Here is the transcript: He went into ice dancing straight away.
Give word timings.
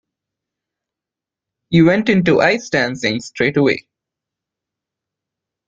He 1.69 1.83
went 1.83 2.09
into 2.09 2.41
ice 2.41 2.67
dancing 2.69 3.19
straight 3.21 3.55
away. 3.55 3.85